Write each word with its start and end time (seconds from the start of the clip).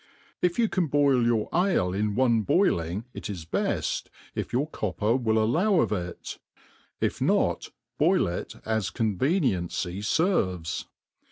If. 0.41 0.57
you 0.57 0.67
can 0.67 0.87
boil 0.87 1.23
your 1.23 1.47
ale 1.53 1.93
in 1.93 2.15
on^ 2.15 2.43
boiling 2.43 3.05
it 3.13 3.27
13 3.27 3.35
beft, 3.51 4.07
if 4.33 4.49
youi: 4.49 4.71
copper 4.71 5.15
will 5.15 5.37
allow 5.37 5.79
of 5.79 5.91
it; 5.91 6.39
if 6.99 7.21
not, 7.21 7.69
boil 7.99 8.25
it 8.25 8.55
na 8.65 8.77
coiiveniency 8.79 9.99
fei'ves. 10.01 10.85